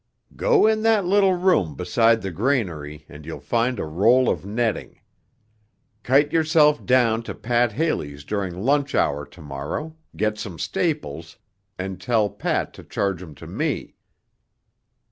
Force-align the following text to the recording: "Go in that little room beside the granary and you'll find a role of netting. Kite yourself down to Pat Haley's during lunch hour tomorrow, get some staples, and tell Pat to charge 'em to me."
"Go 0.35 0.65
in 0.65 0.81
that 0.81 1.05
little 1.05 1.35
room 1.35 1.75
beside 1.75 2.23
the 2.23 2.31
granary 2.31 3.05
and 3.07 3.23
you'll 3.23 3.39
find 3.39 3.77
a 3.77 3.85
role 3.85 4.29
of 4.29 4.43
netting. 4.47 4.99
Kite 6.01 6.33
yourself 6.33 6.83
down 6.83 7.21
to 7.21 7.35
Pat 7.35 7.73
Haley's 7.73 8.23
during 8.23 8.61
lunch 8.63 8.95
hour 8.95 9.27
tomorrow, 9.27 9.95
get 10.15 10.39
some 10.39 10.57
staples, 10.57 11.37
and 11.77 12.01
tell 12.01 12.31
Pat 12.31 12.73
to 12.73 12.83
charge 12.83 13.21
'em 13.21 13.35
to 13.35 13.45
me." 13.45 13.93